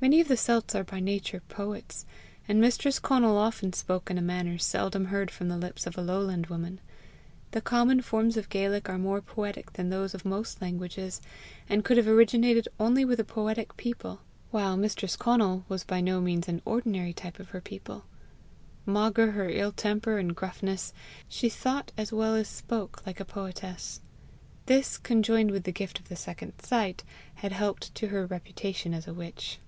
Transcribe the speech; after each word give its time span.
Many 0.00 0.20
of 0.20 0.28
the 0.28 0.36
Celts 0.36 0.76
are 0.76 0.84
by 0.84 1.00
nature 1.00 1.40
poets, 1.48 2.06
and 2.46 2.60
mistress 2.60 3.00
Conal 3.00 3.36
often 3.36 3.72
spoke 3.72 4.12
in 4.12 4.16
a 4.16 4.22
manner 4.22 4.56
seldom 4.56 5.06
heard 5.06 5.28
from 5.28 5.48
the 5.48 5.56
lips 5.58 5.88
of 5.88 5.98
a 5.98 6.02
lowland 6.02 6.46
woman. 6.46 6.80
The 7.50 7.60
common 7.60 8.02
forms 8.02 8.36
of 8.36 8.48
Gaelic 8.48 8.88
are 8.88 8.96
more 8.96 9.20
poetic 9.20 9.72
than 9.72 9.90
those 9.90 10.14
of 10.14 10.24
most 10.24 10.62
languages, 10.62 11.20
and 11.68 11.84
could 11.84 11.96
have 11.96 12.06
originated 12.06 12.68
only 12.78 13.04
with 13.04 13.18
a 13.18 13.24
poetic 13.24 13.76
people, 13.76 14.20
while 14.52 14.76
mistress 14.76 15.16
Conal 15.16 15.64
was 15.68 15.82
by 15.82 16.00
no 16.00 16.20
means 16.20 16.46
an 16.46 16.62
ordinary 16.64 17.12
type 17.12 17.40
of 17.40 17.48
her 17.48 17.60
people; 17.60 18.04
maugre 18.86 19.32
her 19.32 19.50
ill 19.50 19.72
temper 19.72 20.18
and 20.18 20.36
gruffness, 20.36 20.92
she 21.28 21.48
thought 21.48 21.90
as 21.98 22.12
well 22.12 22.36
as 22.36 22.46
spoke 22.46 23.04
like 23.04 23.18
a 23.18 23.24
poetess. 23.24 24.00
This, 24.66 24.96
conjoined 24.96 25.50
with 25.50 25.64
the 25.64 25.72
gift 25.72 25.98
of 25.98 26.08
the 26.08 26.14
second 26.16 26.52
sight, 26.62 27.02
had 27.34 27.50
helped 27.50 27.92
to 27.96 28.06
her 28.06 28.26
reputation 28.26 28.94
as 28.94 29.08
a 29.08 29.12
witch. 29.12 29.58